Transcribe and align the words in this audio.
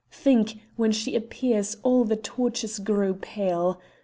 Think: 0.11 0.55
when 0.77 0.91
she 0.91 1.15
appeared 1.15 1.67
all 1.83 2.05
the 2.05 2.15
torches 2.15 2.79
grew 2.79 3.13
pale. 3.13 3.79